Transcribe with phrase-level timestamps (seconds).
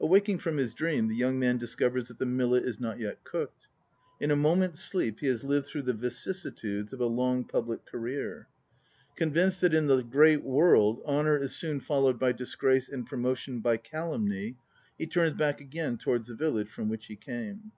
[0.00, 3.68] Awaking from his dream, the young man discovers that the millet is not yet cooked.
[4.18, 8.48] In a moment's sleep he has lived through the vicissitudes of a long public career.
[9.14, 13.60] Convinced that in the great world "honour is soon followed by dis grace, and promotion
[13.60, 14.56] by calumny,"
[14.98, 17.70] he turns back again towards the village from which he came.